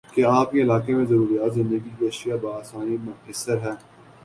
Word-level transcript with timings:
کیا 0.13 0.29
آپ 0.31 0.51
کے 0.51 0.61
علاقے 0.61 0.93
میں 0.93 1.05
ضروریاتِ 1.05 1.53
زندگی 1.53 1.89
کی 1.99 2.07
اشیاء 2.07 2.37
باآسانی 2.37 2.97
میسر 3.01 3.57
ہیں؟ 3.57 3.75